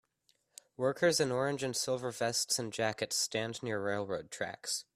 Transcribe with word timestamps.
Workers 0.77 1.19
in 1.19 1.31
orange 1.31 1.61
and 1.61 1.75
silver 1.75 2.09
vests 2.09 2.57
and 2.57 2.73
jackets 2.73 3.15
stand 3.15 3.61
near 3.61 3.79
railroad 3.79 4.31
tracks. 4.31 4.83